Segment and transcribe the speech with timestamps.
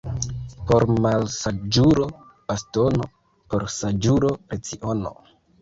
[0.71, 2.07] Por malsaĝulo
[2.53, 3.07] bastono—
[3.53, 5.17] por saĝulo leciono.